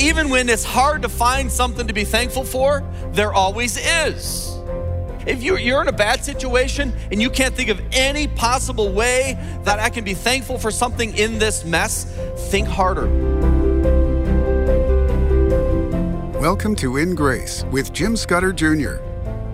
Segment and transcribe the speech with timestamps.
[0.00, 4.56] even when it's hard to find something to be thankful for, there always is.
[5.26, 9.78] If you're in a bad situation and you can't think of any possible way that
[9.78, 12.04] I can be thankful for something in this mess,
[12.50, 13.08] think harder.
[16.40, 19.02] Welcome to In Grace with Jim Scudder Jr.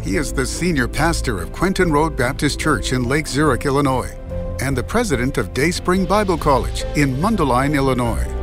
[0.00, 4.17] He is the senior pastor of Quentin Road Baptist Church in Lake Zurich, Illinois,
[4.61, 8.36] and the president of Dayspring Bible College in Mundelein, Illinois.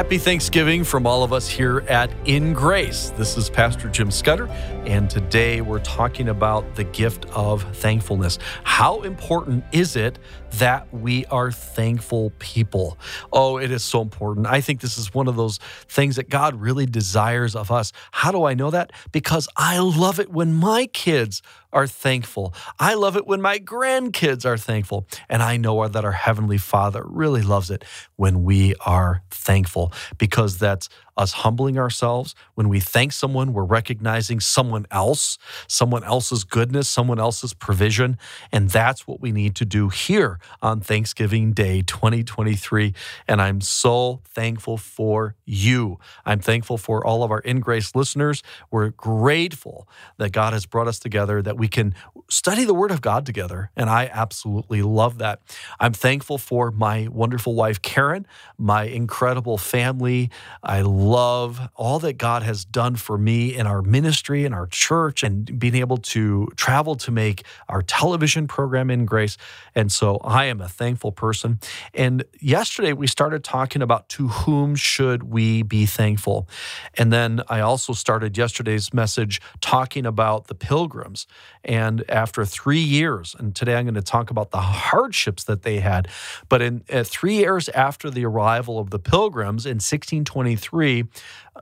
[0.00, 3.10] Happy Thanksgiving from all of us here at In Grace.
[3.18, 4.46] This is Pastor Jim Scudder,
[4.86, 8.38] and today we're talking about the gift of thankfulness.
[8.64, 10.18] How important is it
[10.52, 12.98] that we are thankful people?
[13.30, 14.46] Oh, it is so important.
[14.46, 17.92] I think this is one of those things that God really desires of us.
[18.10, 18.92] How do I know that?
[19.12, 22.54] Because I love it when my kids are thankful.
[22.78, 25.06] I love it when my grandkids are thankful.
[25.28, 27.84] And I know that our Heavenly Father really loves it
[28.16, 30.88] when we are thankful because that's
[31.20, 32.34] us humbling ourselves.
[32.54, 38.18] When we thank someone, we're recognizing someone else, someone else's goodness, someone else's provision.
[38.50, 42.94] And that's what we need to do here on Thanksgiving Day 2023.
[43.28, 45.98] And I'm so thankful for you.
[46.24, 48.42] I'm thankful for all of our In Grace listeners.
[48.70, 51.94] We're grateful that God has brought us together, that we can
[52.30, 53.70] study the Word of God together.
[53.76, 55.40] And I absolutely love that.
[55.78, 60.30] I'm thankful for my wonderful wife, Karen, my incredible family.
[60.62, 65.22] I love all that God has done for me in our ministry, in our church,
[65.22, 69.36] and being able to travel to make our television program in grace.
[69.74, 71.58] And so I am a thankful person.
[71.92, 76.48] And yesterday we started talking about to whom should we be thankful.
[76.96, 81.26] And then I also started yesterday's message talking about the pilgrims.
[81.64, 85.80] And after three years, and today I'm going to talk about the hardships that they
[85.80, 86.06] had.
[86.50, 91.04] But in uh, three years after the arrival of the pilgrims in 1623,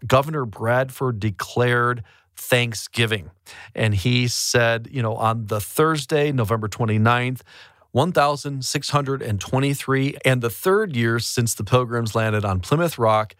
[0.04, 2.02] Governor Bradford declared
[2.34, 3.30] Thanksgiving.
[3.72, 7.42] And he said, you know, on the Thursday, November 29th,
[7.92, 13.36] 1623, and the third year since the pilgrims landed on Plymouth Rock,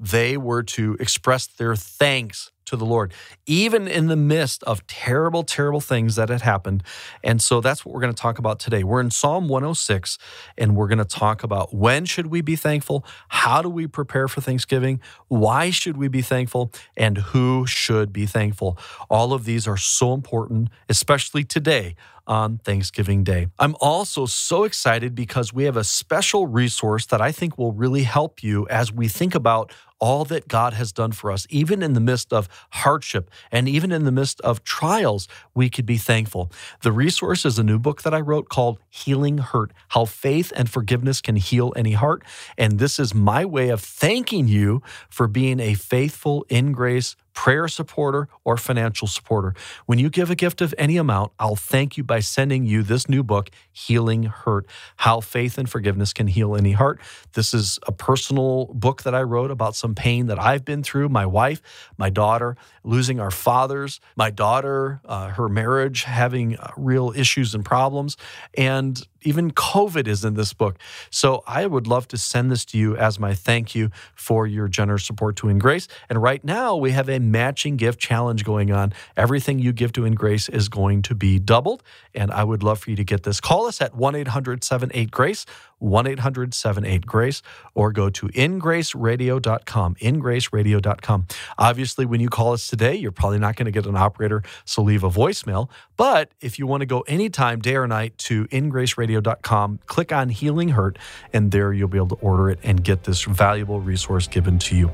[0.00, 3.12] they were to express their thanks to the Lord,
[3.46, 6.82] even in the midst of terrible, terrible things that had happened.
[7.22, 8.84] And so that's what we're going to talk about today.
[8.84, 10.18] We're in Psalm 106,
[10.56, 13.04] and we're going to talk about when should we be thankful?
[13.28, 15.00] How do we prepare for Thanksgiving?
[15.28, 16.72] Why should we be thankful?
[16.96, 18.78] And who should be thankful?
[19.10, 21.96] All of these are so important, especially today
[22.26, 23.48] on Thanksgiving Day.
[23.58, 28.04] I'm also so excited because we have a special resource that I think will really
[28.04, 31.92] help you as we think about all that God has done for us, even in
[31.92, 36.50] the midst of hardship and even in the midst of trials, we could be thankful.
[36.82, 40.68] The resource is a new book that I wrote called Healing Hurt How Faith and
[40.68, 42.24] Forgiveness Can Heal Any Heart.
[42.58, 47.68] And this is my way of thanking you for being a faithful, in grace, prayer
[47.68, 49.54] supporter, or financial supporter.
[49.86, 53.08] When you give a gift of any amount, I'll thank you by sending you this
[53.08, 54.66] new book, Healing Hurt
[54.96, 57.00] How Faith and Forgiveness Can Heal Any Heart.
[57.34, 61.08] This is a personal book that I wrote about some pain that I've been through.
[61.08, 61.62] My wife,
[61.96, 67.64] my daughter, losing our fathers, my daughter, uh, her marriage having uh, real issues and
[67.64, 68.16] problems.
[68.56, 70.78] And even COVID is in this book.
[71.10, 74.68] So I would love to send this to you as my thank you for your
[74.68, 75.88] generous support to In Grace.
[76.08, 78.92] And right now we have a matching gift challenge going on.
[79.16, 81.82] Everything you give to In Grace is going to be doubled.
[82.14, 83.40] And I would love for you to get this.
[83.40, 85.46] Call us at 1 800 78 Grace.
[85.82, 87.42] 1 800 78 Grace,
[87.74, 89.94] or go to ingraceradio.com.
[89.96, 91.26] Ingraceradio.com.
[91.58, 94.82] Obviously, when you call us today, you're probably not going to get an operator, so
[94.82, 95.68] leave a voicemail.
[95.96, 100.70] But if you want to go anytime, day or night, to ingraceradio.com, click on Healing
[100.70, 100.98] Hurt,
[101.32, 104.76] and there you'll be able to order it and get this valuable resource given to
[104.76, 104.90] you.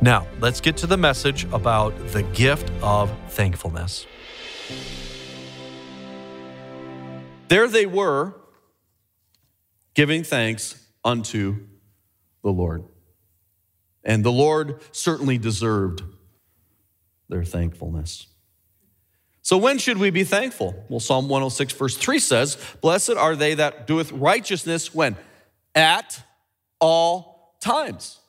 [0.00, 4.06] Now, let's get to the message about the gift of thankfulness.
[7.48, 8.34] There they were
[9.94, 11.66] giving thanks unto
[12.42, 12.84] the Lord.
[14.04, 16.02] And the Lord certainly deserved
[17.28, 18.26] their thankfulness.
[19.42, 20.84] So, when should we be thankful?
[20.88, 25.16] Well, Psalm 106, verse 3 says, Blessed are they that doeth righteousness when?
[25.74, 26.20] At
[26.80, 28.20] all times.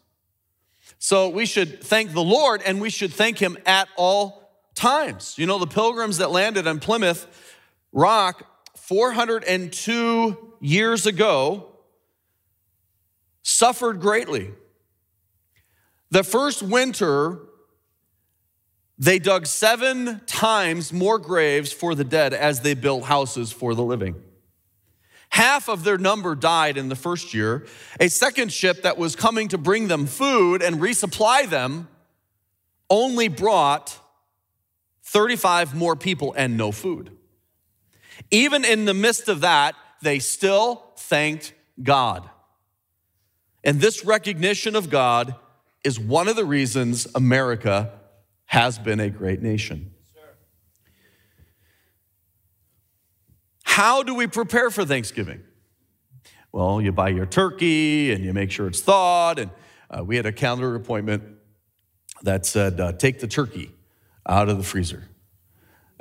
[0.98, 5.36] So, we should thank the Lord and we should thank Him at all times.
[5.38, 7.28] You know, the pilgrims that landed on Plymouth
[7.92, 8.44] Rock
[8.94, 11.66] 402 years ago
[13.42, 14.52] suffered greatly.
[16.12, 17.40] The first winter,
[19.00, 23.82] they dug seven times more graves for the dead as they built houses for the
[23.82, 24.14] living.
[25.30, 27.66] Half of their number died in the first year.
[28.00, 31.88] A second ship that was coming to bring them food and resupply them
[32.92, 33.98] only brought
[35.02, 37.18] 35 more people and no food.
[38.32, 42.30] Even in the midst of that, they still thanked God.
[43.64, 45.36] And this recognition of God
[45.84, 47.92] is one of the reasons America
[48.46, 49.94] has been a great nation.
[53.64, 55.42] How do we prepare for Thanksgiving?
[56.52, 59.40] Well, you buy your turkey and you make sure it's thawed.
[59.40, 59.52] And
[59.90, 61.24] uh, we had a calendar appointment
[62.22, 63.72] that said, uh, take the turkey
[64.28, 65.10] out of the freezer.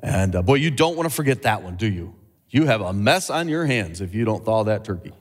[0.02, 2.14] And uh, boy, you don't want to forget that one, do you?
[2.50, 5.12] You have a mess on your hands if you don't thaw that turkey.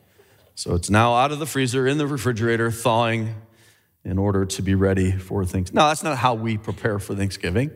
[0.55, 3.35] So it's now out of the freezer in the refrigerator, thawing
[4.03, 5.71] in order to be ready for things.
[5.71, 7.71] No, that's not how we prepare for Thanksgiving.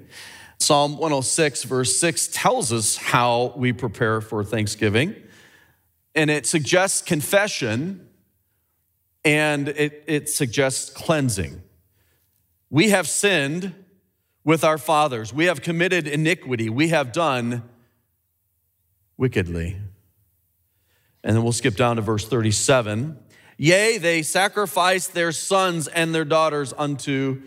[0.60, 5.16] Psalm 106, verse 6 tells us how we prepare for Thanksgiving,
[6.16, 8.08] and it suggests confession
[9.24, 11.62] and it, it suggests cleansing.
[12.70, 13.74] We have sinned
[14.46, 17.64] with our fathers, we have committed iniquity, we have done
[19.18, 19.76] wickedly.
[21.24, 23.18] And then we'll skip down to verse 37.
[23.58, 27.42] Yea, they sacrificed their sons and their daughters unto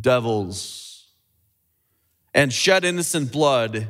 [0.00, 0.88] devils
[2.32, 3.88] and shed innocent blood,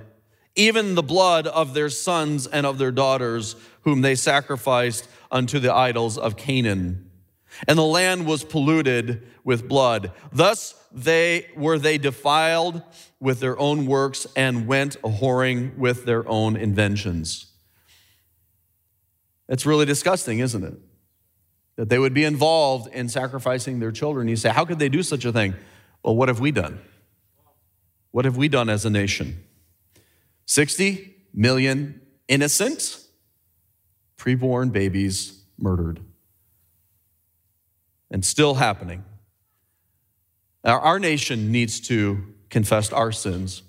[0.56, 5.72] even the blood of their sons and of their daughters, whom they sacrificed unto the
[5.72, 7.07] idols of Canaan.
[7.66, 10.12] And the land was polluted with blood.
[10.32, 12.82] Thus they were they defiled
[13.20, 17.46] with their own works and went a whoring with their own inventions.
[19.48, 20.74] It's really disgusting, isn't it?
[21.76, 24.28] That they would be involved in sacrificing their children.
[24.28, 25.54] You say, how could they do such a thing?
[26.02, 26.80] Well, what have we done?
[28.10, 29.44] What have we done as a nation?
[30.46, 33.04] 60 million innocent
[34.16, 36.00] preborn babies murdered.
[38.10, 39.04] And still happening.
[40.64, 43.62] Our, our nation needs to confess our sins.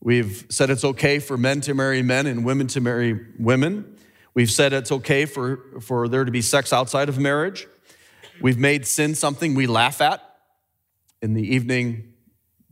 [0.00, 3.96] We've said it's okay for men to marry men and women to marry women.
[4.34, 7.66] We've said it's okay for, for there to be sex outside of marriage.
[8.40, 10.20] We've made sin something we laugh at
[11.22, 12.12] in the evening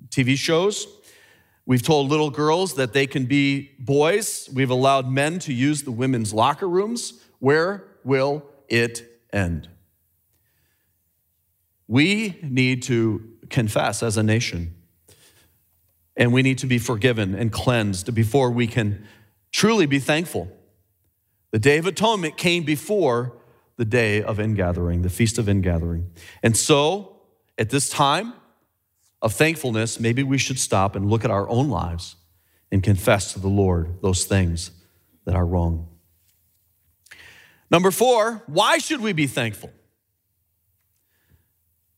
[0.08, 0.87] TV shows.
[1.65, 4.50] We've told little girls that they can be boys.
[4.53, 7.25] We've allowed men to use the women's locker rooms.
[7.38, 9.69] Where will it end?
[11.93, 14.75] We need to confess as a nation,
[16.17, 19.06] and we need to be forgiven and cleansed before we can
[19.50, 20.50] truly be thankful.
[21.50, 23.35] The Day of Atonement came before
[23.77, 26.11] the day of ingathering, the Feast of Ingathering.
[26.43, 27.21] And so,
[27.59, 28.33] at this time
[29.21, 32.17] of thankfulness, maybe we should stop and look at our own lives
[32.71, 34.71] and confess to the Lord those things
[35.27, 35.89] that are wrong.
[37.71, 39.71] Number four, why should we be thankful?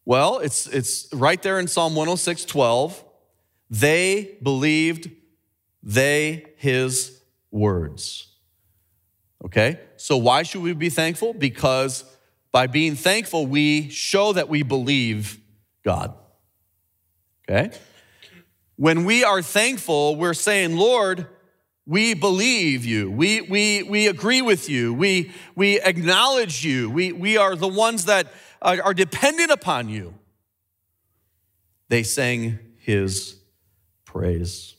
[0.04, 3.04] Well, it's, it's right there in Psalm 106 12.
[3.70, 5.10] They believed
[5.82, 7.20] they his
[7.50, 8.28] words.
[9.44, 9.80] Okay?
[9.96, 11.32] So why should we be thankful?
[11.34, 12.04] Because
[12.52, 15.40] by being thankful, we show that we believe
[15.84, 16.14] God.
[17.48, 17.70] Okay?
[18.76, 21.28] When we are thankful, we're saying, Lord,
[21.86, 23.10] we believe you.
[23.10, 24.94] We, we, we agree with you.
[24.94, 26.90] We, we acknowledge you.
[26.90, 28.32] We, we are the ones that
[28.64, 30.14] are dependent upon you.
[31.88, 33.36] They sang his
[34.04, 34.74] praise.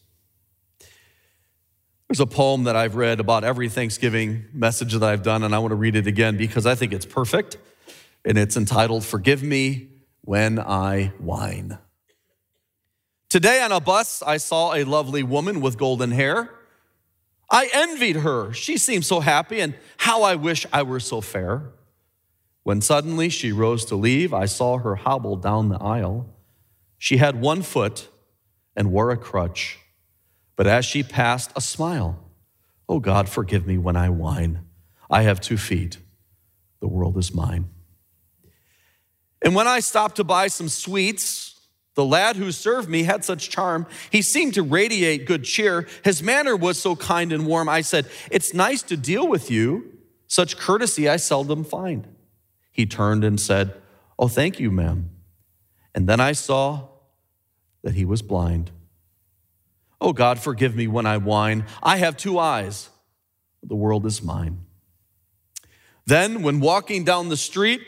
[2.07, 5.59] There's a poem that I've read about every Thanksgiving message that I've done, and I
[5.59, 7.57] want to read it again because I think it's perfect.
[8.23, 9.89] And it's entitled, Forgive Me
[10.21, 11.77] When I Whine.
[13.29, 16.49] Today on a bus, I saw a lovely woman with golden hair.
[17.51, 18.53] I envied her.
[18.53, 21.71] She seemed so happy, and how I wish I were so fair.
[22.65, 26.25] When suddenly she rose to leave, I saw her hobble down the aisle.
[26.97, 28.07] She had one foot
[28.75, 29.77] and wore a crutch,
[30.55, 32.17] but as she passed, a smile.
[32.89, 34.65] Oh God, forgive me when I whine.
[35.11, 35.99] I have two feet.
[36.79, 37.69] The world is mine.
[39.43, 41.59] And when I stopped to buy some sweets,
[41.93, 43.85] the lad who served me had such charm.
[44.09, 45.87] He seemed to radiate good cheer.
[46.03, 47.69] His manner was so kind and warm.
[47.69, 49.99] I said, It's nice to deal with you.
[50.25, 52.07] Such courtesy I seldom find.
[52.75, 53.73] He turned and said,
[54.19, 55.09] Oh, thank you, ma'am.
[55.93, 56.89] And then I saw
[57.83, 58.69] that he was blind.
[60.01, 61.63] Oh, God, forgive me when I whine.
[61.81, 62.89] I have two eyes.
[63.63, 64.65] The world is mine.
[66.05, 67.81] Then, when walking down the street,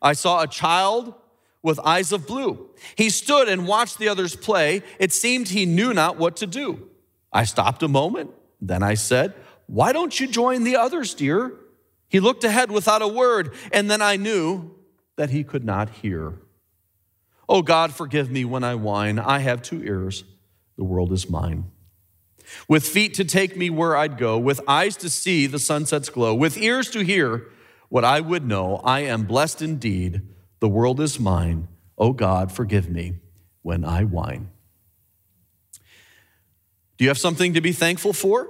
[0.00, 1.14] I saw a child
[1.60, 2.70] with eyes of blue.
[2.94, 4.84] He stood and watched the others play.
[5.00, 6.88] It seemed he knew not what to do.
[7.32, 8.30] I stopped a moment.
[8.60, 9.34] Then I said,
[9.66, 11.58] Why don't you join the others, dear?
[12.08, 14.74] He looked ahead without a word, and then I knew
[15.16, 16.34] that he could not hear.
[17.48, 19.18] Oh God, forgive me when I whine.
[19.18, 20.24] I have two ears.
[20.76, 21.64] The world is mine.
[22.66, 26.34] With feet to take me where I'd go, with eyes to see the sunset's glow,
[26.34, 27.46] with ears to hear
[27.88, 30.22] what I would know, I am blessed indeed.
[30.60, 31.68] The world is mine.
[31.96, 33.18] Oh God, forgive me
[33.62, 34.50] when I whine.
[36.96, 38.48] Do you have something to be thankful for?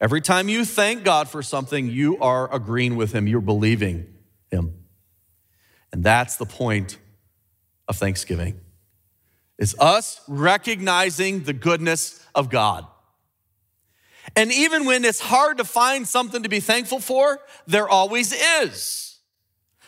[0.00, 4.06] Every time you thank God for something, you are agreeing with Him, you're believing
[4.50, 4.84] Him.
[5.92, 6.98] And that's the point
[7.88, 8.60] of Thanksgiving.
[9.58, 12.86] It's us recognizing the goodness of God.
[14.34, 19.15] And even when it's hard to find something to be thankful for, there always is.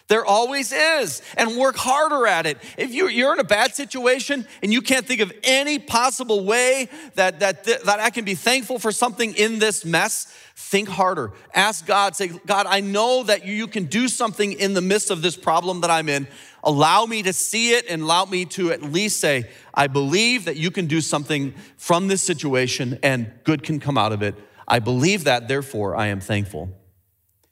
[0.08, 1.22] There always is.
[1.36, 2.58] And work harder at it.
[2.76, 7.40] If you're in a bad situation and you can't think of any possible way that,
[7.40, 11.32] that, that I can be thankful for something in this mess, think harder.
[11.54, 15.22] Ask God, say, God, I know that you can do something in the midst of
[15.22, 16.26] this problem that I'm in.
[16.64, 20.56] Allow me to see it and allow me to at least say, I believe that
[20.56, 24.34] you can do something from this situation and good can come out of it.
[24.66, 26.70] I believe that, therefore, I am thankful.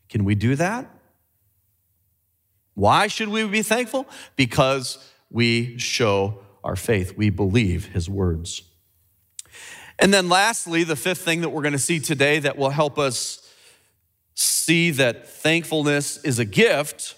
[0.09, 0.91] Can we do that?
[2.77, 4.07] Why should we be thankful?
[4.37, 4.99] Because
[5.31, 7.17] we show our faith.
[7.17, 8.63] We believe his words.
[9.99, 12.99] And then, lastly, the fifth thing that we're going to see today that will help
[12.99, 13.51] us
[14.35, 17.15] see that thankfulness is a gift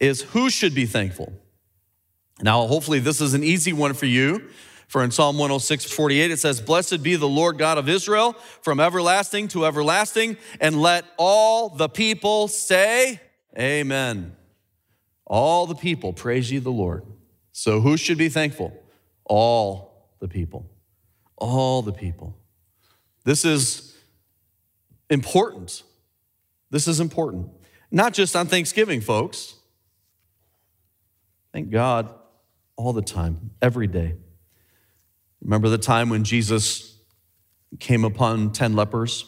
[0.00, 1.30] is who should be thankful.
[2.40, 4.48] Now, hopefully, this is an easy one for you.
[4.86, 8.80] For in Psalm 106, 48, it says, Blessed be the Lord God of Israel from
[8.80, 13.20] everlasting to everlasting, and let all the people say,
[13.58, 14.37] Amen.
[15.28, 17.04] All the people praise ye the Lord.
[17.52, 18.72] So who should be thankful?
[19.24, 20.70] All the people.
[21.36, 22.36] All the people.
[23.24, 23.96] This is
[25.10, 25.82] important.
[26.70, 27.50] This is important.
[27.90, 29.54] Not just on Thanksgiving, folks.
[31.52, 32.12] Thank God
[32.76, 34.16] all the time, every day.
[35.42, 36.98] Remember the time when Jesus
[37.80, 39.24] came upon 10 lepers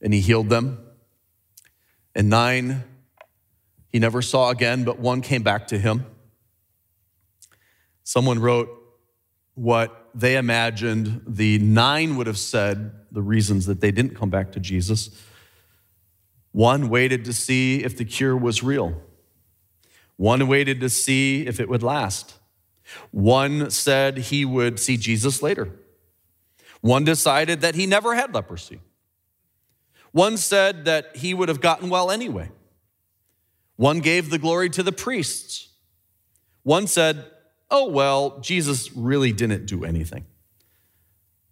[0.00, 0.78] and he healed them?
[2.14, 2.84] And nine
[3.90, 6.04] he never saw again, but one came back to him.
[8.04, 8.70] Someone wrote
[9.54, 14.52] what they imagined the nine would have said, the reasons that they didn't come back
[14.52, 15.10] to Jesus.
[16.52, 19.00] One waited to see if the cure was real.
[20.16, 22.34] One waited to see if it would last.
[23.10, 25.70] One said he would see Jesus later.
[26.80, 28.80] One decided that he never had leprosy.
[30.12, 32.50] One said that he would have gotten well anyway.
[33.78, 35.68] One gave the glory to the priests.
[36.64, 37.24] One said,
[37.70, 40.26] Oh, well, Jesus really didn't do anything.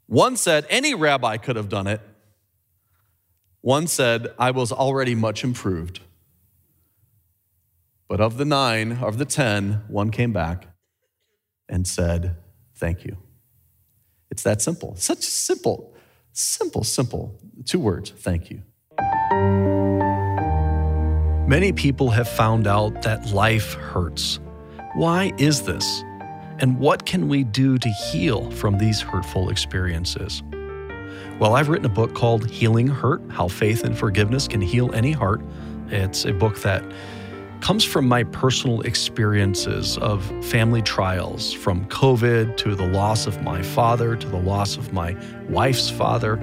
[0.06, 2.00] One said, Any rabbi could have done it.
[3.60, 6.00] One said, I was already much improved.
[8.08, 10.66] But of the nine, of the ten, one came back
[11.68, 12.38] and said,
[12.74, 13.18] Thank you.
[14.32, 14.96] It's that simple.
[14.96, 15.94] Such simple,
[16.32, 17.38] simple, simple.
[17.64, 18.62] Two words thank you.
[21.46, 24.40] Many people have found out that life hurts.
[24.96, 26.02] Why is this?
[26.58, 30.42] And what can we do to heal from these hurtful experiences?
[31.38, 35.12] Well, I've written a book called Healing Hurt How Faith and Forgiveness Can Heal Any
[35.12, 35.40] Heart.
[35.90, 36.82] It's a book that
[37.60, 43.62] comes from my personal experiences of family trials, from COVID to the loss of my
[43.62, 45.16] father, to the loss of my
[45.48, 46.38] wife's father,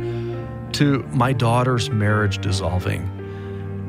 [0.71, 3.12] to my daughter's marriage dissolving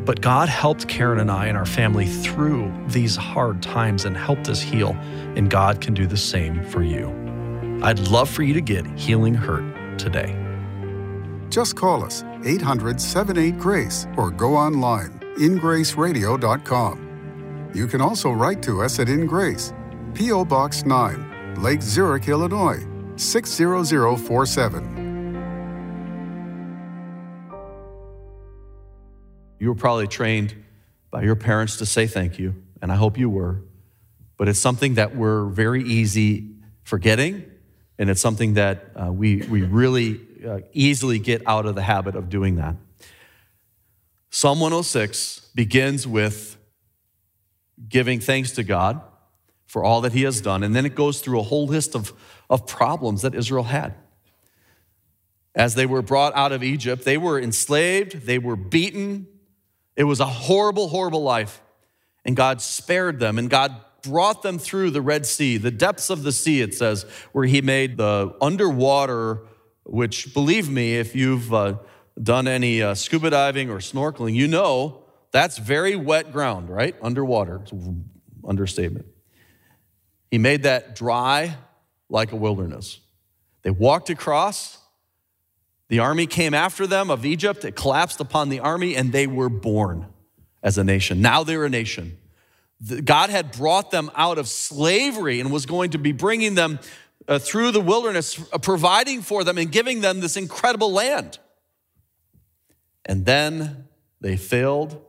[0.04, 4.48] but God helped Karen and I and our family through these hard times and helped
[4.48, 4.96] us heal,
[5.36, 7.08] and God can do the same for you.
[7.82, 10.36] I'd love for you to get Healing Hurt today.
[11.48, 17.70] Just call us 800 78 Grace or go online ingraceradio.com.
[17.74, 19.72] You can also write to us at In Grace,
[20.14, 20.44] P.O.
[20.44, 24.93] Box 9, Lake Zurich, Illinois 60047.
[29.58, 30.54] You were probably trained
[31.10, 33.62] by your parents to say thank you, and I hope you were.
[34.36, 36.50] But it's something that we're very easy
[36.82, 37.44] forgetting,
[37.98, 42.16] and it's something that uh, we, we really uh, easily get out of the habit
[42.16, 42.76] of doing that.
[44.30, 46.56] Psalm 106 begins with
[47.88, 49.00] giving thanks to God
[49.66, 52.12] for all that He has done, and then it goes through a whole list of,
[52.50, 53.94] of problems that Israel had.
[55.54, 59.28] As they were brought out of Egypt, they were enslaved, they were beaten,
[59.96, 61.60] it was a horrible, horrible life.
[62.24, 66.22] And God spared them, and God brought them through the Red Sea, the depths of
[66.22, 69.42] the sea, it says, where He made the underwater,
[69.84, 71.78] which, believe me, if you've uh,
[72.22, 76.94] done any uh, scuba diving or snorkeling, you know that's very wet ground, right?
[77.02, 77.62] Underwater.
[78.46, 79.06] Understatement.
[80.30, 81.56] He made that dry
[82.08, 83.00] like a wilderness.
[83.62, 84.78] They walked across.
[85.88, 87.64] The army came after them of Egypt.
[87.64, 90.06] It collapsed upon the army, and they were born
[90.62, 91.20] as a nation.
[91.20, 92.18] Now they're a nation.
[93.04, 96.80] God had brought them out of slavery and was going to be bringing them
[97.28, 101.38] uh, through the wilderness, uh, providing for them and giving them this incredible land.
[103.06, 103.88] And then
[104.20, 105.02] they failed,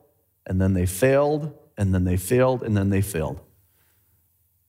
[0.45, 3.41] and then they failed, and then they failed, and then they failed.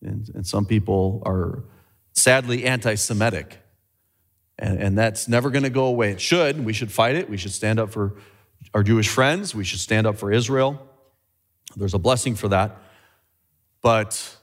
[0.03, 1.65] And, and some people are
[2.13, 3.59] sadly anti Semitic.
[4.59, 6.13] And, and that's never going to go away.
[6.13, 6.65] It should.
[6.65, 7.29] We should fight it.
[7.29, 8.15] We should stand up for
[8.73, 9.55] our Jewish friends.
[9.55, 10.81] We should stand up for Israel.
[11.77, 12.77] There's a blessing for that.
[13.83, 14.37] But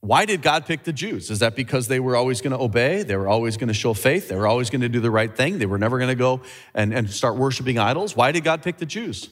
[0.00, 1.30] why did God pick the Jews?
[1.30, 3.02] Is that because they were always going to obey?
[3.02, 4.28] They were always going to show faith?
[4.28, 5.58] They were always going to do the right thing?
[5.58, 6.40] They were never going to go
[6.74, 8.16] and, and start worshiping idols?
[8.16, 9.28] Why did God pick the Jews?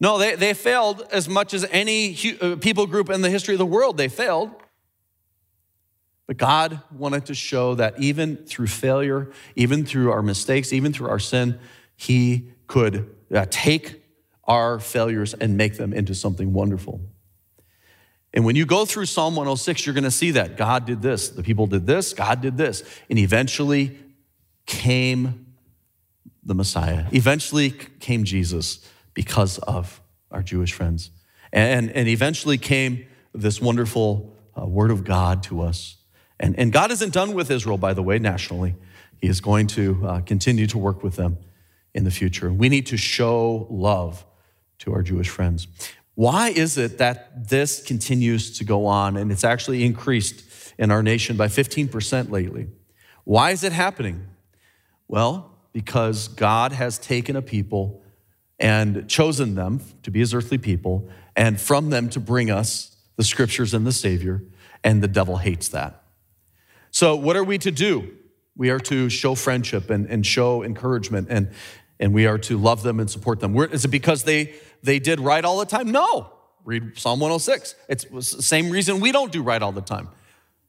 [0.00, 3.58] No, they, they failed as much as any uh, people group in the history of
[3.58, 3.96] the world.
[3.96, 4.50] They failed.
[6.28, 11.08] But God wanted to show that even through failure, even through our mistakes, even through
[11.08, 11.58] our sin,
[11.96, 14.04] He could uh, take
[14.44, 17.00] our failures and make them into something wonderful.
[18.34, 21.30] And when you go through Psalm 106, you're going to see that God did this,
[21.30, 22.84] the people did this, God did this.
[23.08, 23.98] And eventually
[24.66, 25.46] came
[26.44, 27.06] the Messiah.
[27.12, 31.10] Eventually came Jesus because of our Jewish friends.
[31.54, 35.96] And, and eventually came this wonderful uh, word of God to us.
[36.40, 38.74] And, and God isn't done with Israel, by the way, nationally.
[39.20, 41.38] He is going to uh, continue to work with them
[41.94, 42.52] in the future.
[42.52, 44.24] We need to show love
[44.80, 45.66] to our Jewish friends.
[46.14, 50.44] Why is it that this continues to go on and it's actually increased
[50.78, 52.68] in our nation by 15% lately?
[53.24, 54.26] Why is it happening?
[55.06, 58.02] Well, because God has taken a people
[58.58, 63.24] and chosen them to be his earthly people and from them to bring us the
[63.24, 64.42] scriptures and the Savior,
[64.84, 66.02] and the devil hates that.
[66.98, 68.10] So, what are we to do?
[68.56, 71.52] We are to show friendship and, and show encouragement, and,
[72.00, 73.56] and we are to love them and support them.
[73.56, 75.92] Is it because they, they did right all the time?
[75.92, 76.32] No.
[76.64, 77.76] Read Psalm 106.
[77.88, 80.08] It's the same reason we don't do right all the time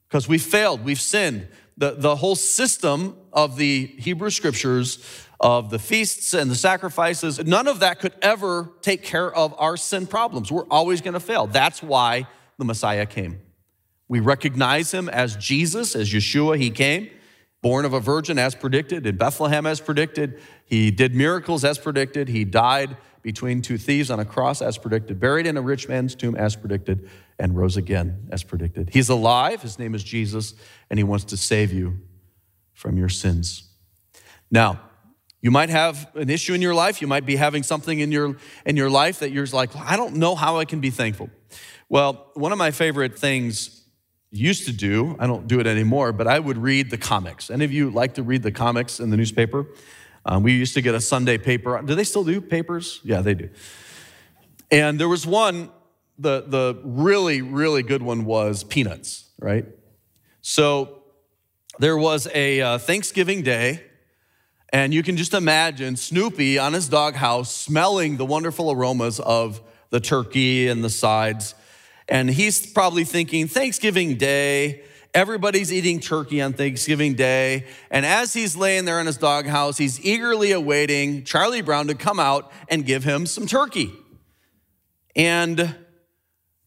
[0.08, 1.48] because we failed, we've sinned.
[1.78, 5.04] The, the whole system of the Hebrew scriptures,
[5.40, 9.78] of the feasts and the sacrifices, none of that could ever take care of our
[9.78, 10.52] sin problems.
[10.52, 11.48] We're always going to fail.
[11.48, 12.28] That's why
[12.60, 13.42] the Messiah came.
[14.10, 16.58] We recognize him as Jesus, as Yeshua.
[16.58, 17.10] He came,
[17.62, 20.42] born of a virgin as predicted, in Bethlehem as predicted.
[20.66, 22.28] He did miracles as predicted.
[22.28, 26.16] He died between two thieves on a cross as predicted, buried in a rich man's
[26.16, 28.90] tomb as predicted, and rose again as predicted.
[28.92, 29.62] He's alive.
[29.62, 30.56] His name is Jesus,
[30.90, 32.00] and he wants to save you
[32.74, 33.70] from your sins.
[34.50, 34.82] Now,
[35.42, 37.02] you might have an issue in your life.
[37.02, 40.16] You might be having something in your, in your life that you're like, I don't
[40.16, 41.30] know how I can be thankful.
[41.88, 43.79] Well, one of my favorite things
[44.32, 47.50] used to do, I don't do it anymore, but I would read the comics.
[47.50, 49.66] Any of you like to read the comics in the newspaper?
[50.26, 51.82] Um, we used to get a Sunday paper.
[51.82, 53.02] Do they still do papers?
[53.04, 53.50] Yeah, they do.
[54.70, 55.72] And there was one,
[56.20, 59.66] the, the really, really good one was Peanuts, right?
[60.42, 61.04] So
[61.80, 63.84] there was a uh, Thanksgiving day,
[64.72, 70.00] and you can just imagine Snoopy on his doghouse smelling the wonderful aromas of the
[70.00, 71.56] turkey and the sides
[72.10, 77.68] and he's probably thinking, Thanksgiving Day, everybody's eating turkey on Thanksgiving Day.
[77.92, 82.20] And as he's laying there in his doghouse, he's eagerly awaiting Charlie Brown to come
[82.20, 83.92] out and give him some turkey.
[85.16, 85.76] And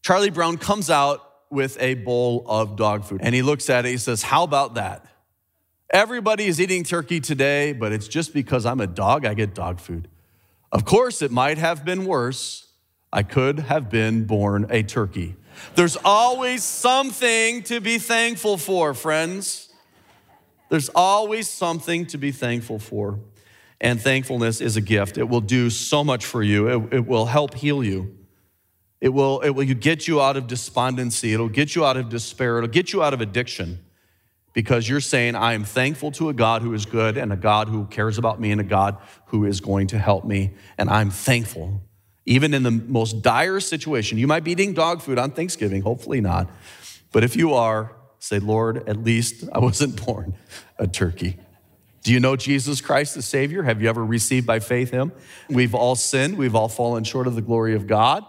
[0.01, 3.21] Charlie Brown comes out with a bowl of dog food.
[3.21, 5.05] And he looks at it, he says, How about that?
[5.89, 9.79] Everybody is eating turkey today, but it's just because I'm a dog, I get dog
[9.79, 10.07] food.
[10.71, 12.72] Of course, it might have been worse
[13.13, 15.35] I could have been born a turkey.
[15.75, 19.69] There's always something to be thankful for, friends.
[20.69, 23.19] There's always something to be thankful for.
[23.79, 25.19] And thankfulness is a gift.
[25.19, 28.17] It will do so much for you, it, it will help heal you.
[28.99, 31.33] It will, it will get you out of despondency.
[31.33, 32.57] It'll get you out of despair.
[32.57, 33.83] It'll get you out of addiction
[34.53, 37.67] because you're saying, I am thankful to a God who is good and a God
[37.67, 38.97] who cares about me and a God
[39.27, 40.53] who is going to help me.
[40.77, 41.81] And I'm thankful
[42.25, 44.17] even in the most dire situation.
[44.17, 46.49] You might be eating dog food on Thanksgiving, hopefully not.
[47.11, 50.35] But if you are, say, Lord, at least I wasn't born
[50.77, 51.37] a turkey.
[52.03, 53.63] Do you know Jesus Christ the Savior?
[53.63, 55.13] Have you ever received by faith Him?
[55.49, 56.37] We've all sinned.
[56.37, 58.25] We've all fallen short of the glory of God.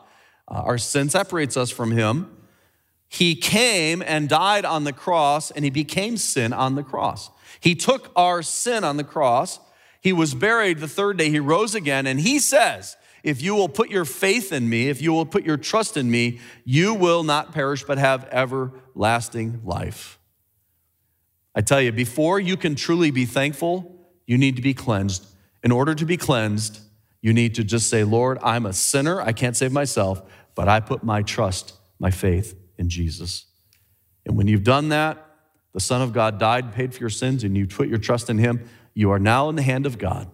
[0.46, 2.30] Uh, our sin separates us from Him.
[3.08, 7.30] He came and died on the cross, and He became sin on the cross.
[7.58, 9.58] He took our sin on the cross
[10.04, 13.70] He was buried the third day, he rose again, and he says, If you will
[13.70, 17.24] put your faith in me, if you will put your trust in me, you will
[17.24, 20.18] not perish but have everlasting life.
[21.54, 25.26] I tell you, before you can truly be thankful, you need to be cleansed.
[25.62, 26.80] In order to be cleansed,
[27.22, 29.22] you need to just say, Lord, I'm a sinner.
[29.22, 30.20] I can't save myself,
[30.54, 33.46] but I put my trust, my faith in Jesus.
[34.26, 35.24] And when you've done that,
[35.72, 38.36] the Son of God died, paid for your sins, and you put your trust in
[38.36, 40.30] Him, you are now in the hand of God.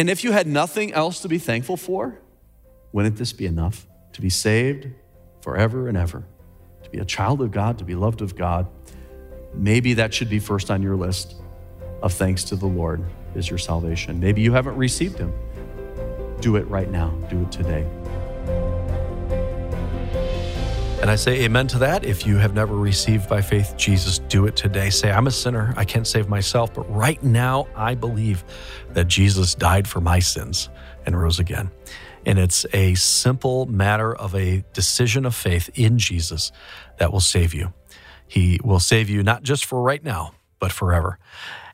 [0.00, 2.18] And if you had nothing else to be thankful for,
[2.90, 4.88] wouldn't this be enough to be saved
[5.42, 6.24] forever and ever?
[6.84, 8.66] To be a child of God, to be loved of God?
[9.52, 11.34] Maybe that should be first on your list
[12.02, 14.20] of thanks to the Lord is your salvation.
[14.20, 15.34] Maybe you haven't received Him.
[16.40, 17.86] Do it right now, do it today.
[21.00, 22.04] And I say amen to that.
[22.04, 24.90] If you have never received by faith Jesus, do it today.
[24.90, 25.72] Say, I'm a sinner.
[25.78, 26.74] I can't save myself.
[26.74, 28.44] But right now, I believe
[28.90, 30.68] that Jesus died for my sins
[31.06, 31.70] and rose again.
[32.26, 36.52] And it's a simple matter of a decision of faith in Jesus
[36.98, 37.72] that will save you.
[38.28, 41.18] He will save you not just for right now, but forever.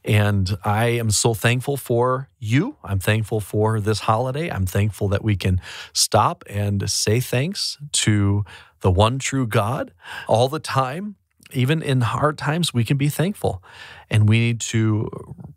[0.04, 2.76] And I am so thankful for you.
[2.84, 4.48] I'm thankful for this holiday.
[4.48, 5.60] I'm thankful that we can
[5.92, 8.44] stop and say thanks to
[8.80, 9.92] the one true God
[10.28, 11.16] all the time.
[11.52, 13.62] Even in hard times, we can be thankful.
[14.10, 15.08] And we need to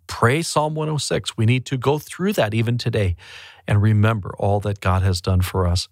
[0.05, 1.35] pray Psalm 106.
[1.35, 3.15] We need to go through that even today
[3.67, 5.87] and remember all that God has done for us.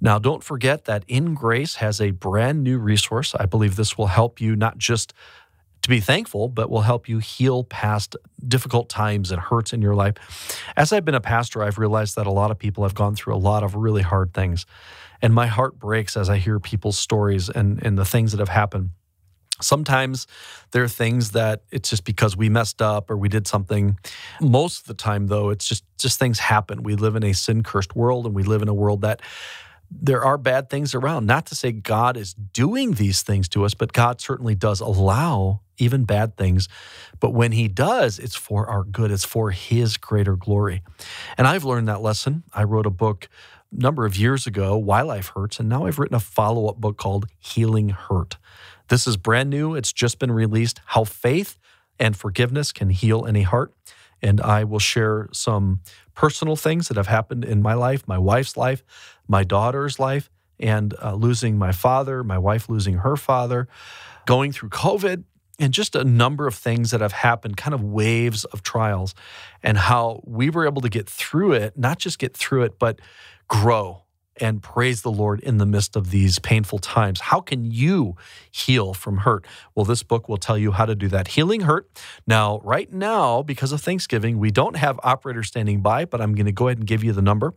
[0.00, 3.34] Now, don't forget that In Grace has a brand new resource.
[3.34, 5.14] I believe this will help you not just
[5.84, 9.94] to be thankful, but will help you heal past difficult times and hurts in your
[9.94, 10.14] life.
[10.76, 13.34] As I've been a pastor, I've realized that a lot of people have gone through
[13.34, 14.64] a lot of really hard things.
[15.24, 18.50] And my heart breaks as I hear people's stories and, and the things that have
[18.50, 18.90] happened.
[19.62, 20.26] Sometimes
[20.72, 23.98] there are things that it's just because we messed up or we did something.
[24.38, 26.82] Most of the time, though, it's just just things happen.
[26.82, 29.22] We live in a sin cursed world, and we live in a world that
[29.90, 31.24] there are bad things around.
[31.24, 35.62] Not to say God is doing these things to us, but God certainly does allow
[35.78, 36.68] even bad things.
[37.18, 40.82] But when He does, it's for our good, it's for His greater glory.
[41.38, 42.44] And I've learned that lesson.
[42.52, 43.28] I wrote a book
[43.74, 46.96] number of years ago, Why Life Hurts, and now I've written a follow up book
[46.96, 48.36] called Healing Hurt.
[48.88, 51.58] This is brand new, it's just been released How Faith
[51.98, 53.74] and Forgiveness Can Heal Any Heart.
[54.22, 55.80] And I will share some
[56.14, 58.82] personal things that have happened in my life, my wife's life,
[59.28, 63.68] my daughter's life, and uh, losing my father, my wife losing her father,
[64.24, 65.24] going through COVID,
[65.58, 69.14] and just a number of things that have happened, kind of waves of trials,
[69.62, 73.00] and how we were able to get through it, not just get through it, but
[73.48, 74.04] grow
[74.40, 77.20] and praise the Lord in the midst of these painful times.
[77.20, 78.16] How can you
[78.50, 79.46] heal from hurt?
[79.74, 81.28] Well, this book will tell you how to do that.
[81.28, 81.88] Healing Hurt.
[82.26, 86.46] Now, right now, because of Thanksgiving, we don't have operators standing by, but I'm going
[86.46, 87.54] to go ahead and give you the number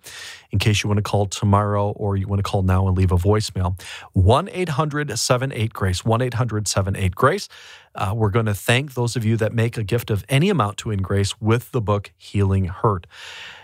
[0.52, 3.12] in case you want to call tomorrow or you want to call now and leave
[3.12, 3.80] a voicemail.
[4.14, 6.06] 1 800 78 Grace.
[6.06, 7.50] 1 800 78 Grace.
[7.96, 10.78] Uh, we're going to thank those of you that make a gift of any amount
[10.78, 13.08] to In Grace with the book Healing Hurt.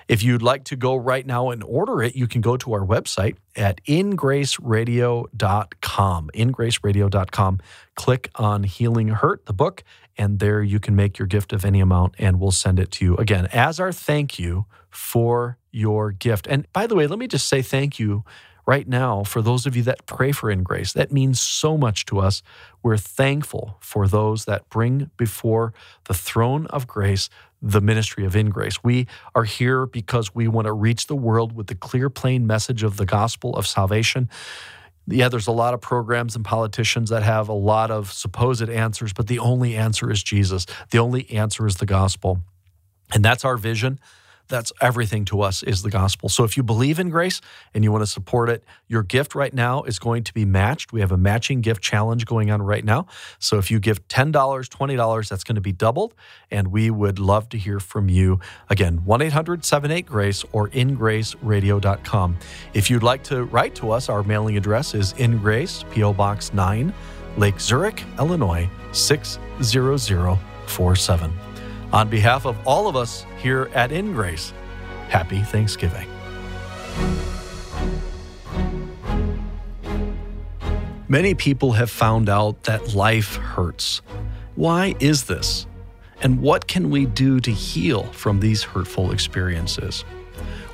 [0.07, 2.85] If you'd like to go right now and order it, you can go to our
[2.85, 6.29] website at ingraceradio.com.
[6.33, 7.59] Ingraceradio.com.
[7.95, 9.83] Click on Healing Hurt, the book,
[10.17, 13.05] and there you can make your gift of any amount and we'll send it to
[13.05, 13.15] you.
[13.17, 16.47] Again, as our thank you for your gift.
[16.47, 18.23] And by the way, let me just say thank you
[18.65, 20.93] right now for those of you that pray for In Grace.
[20.93, 22.41] That means so much to us.
[22.81, 25.73] We're thankful for those that bring before
[26.05, 27.29] the throne of grace
[27.61, 28.83] the ministry of In Grace.
[28.83, 32.83] We are here because we want to reach the world with the clear, plain message
[32.83, 34.29] of the gospel of salvation.
[35.07, 39.13] Yeah, there's a lot of programs and politicians that have a lot of supposed answers,
[39.13, 40.65] but the only answer is Jesus.
[40.91, 42.39] The only answer is the gospel.
[43.13, 43.99] And that's our vision.
[44.53, 46.29] That's everything to us is the gospel.
[46.29, 47.41] So if you believe in grace
[47.73, 50.93] and you want to support it, your gift right now is going to be matched.
[50.93, 53.07] We have a matching gift challenge going on right now.
[53.39, 56.13] So if you give $10, $20, that's going to be doubled.
[56.51, 58.39] And we would love to hear from you.
[58.69, 62.37] Again, 1 800 78 Grace or ingraceradio.com.
[62.75, 66.13] If you'd like to write to us, our mailing address is In Grace, P.O.
[66.13, 66.93] Box 9,
[67.37, 71.52] Lake Zurich, Illinois 60047.
[71.93, 74.51] On behalf of all of us here at In Grace,
[75.09, 76.09] happy Thanksgiving.
[81.07, 84.01] Many people have found out that life hurts.
[84.55, 85.67] Why is this?
[86.23, 90.03] And what can we do to heal from these hurtful experiences?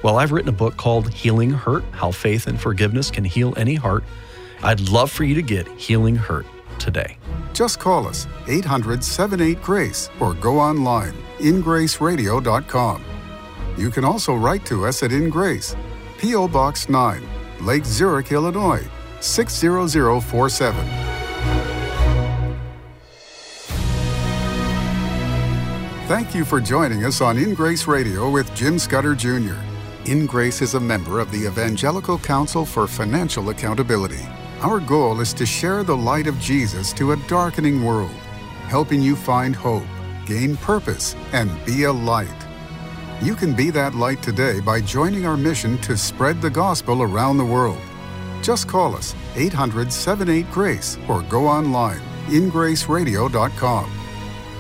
[0.02, 3.76] Well, I've written a book called Healing Hurt How Faith and Forgiveness Can Heal Any
[3.76, 4.06] Heart.
[4.64, 6.46] I'd love for you to get Healing Hurt.
[6.80, 7.18] Today.
[7.54, 13.04] Just call us 800 78 Grace or go online ingraceradio.com.
[13.78, 15.76] You can also write to us at In Grace,
[16.18, 16.48] P.O.
[16.50, 17.22] Box 9,
[17.62, 18.86] Lake Zurich, Illinois
[19.22, 20.86] 60047.
[26.08, 29.56] Thank you for joining us on In Grace Radio with Jim Scudder Jr.
[30.06, 34.26] In Grace is a member of the Evangelical Council for Financial Accountability.
[34.62, 38.12] Our goal is to share the light of Jesus to a darkening world,
[38.68, 39.86] helping you find hope,
[40.26, 42.28] gain purpose, and be a light.
[43.22, 47.38] You can be that light today by joining our mission to spread the gospel around
[47.38, 47.80] the world.
[48.42, 53.92] Just call us 800 78 Grace or go online ingraceradio.com.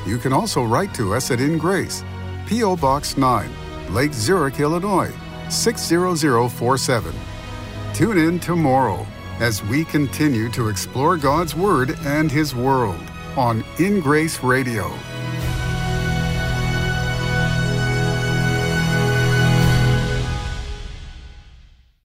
[0.07, 2.05] You can also write to us at InGrace,
[2.47, 2.77] P.O.
[2.77, 5.13] Box 9, Lake Zurich, Illinois
[5.49, 7.13] 60047.
[7.93, 9.05] Tune in tomorrow
[9.39, 13.01] as we continue to explore God's Word and His world
[13.37, 14.93] on In Grace Radio.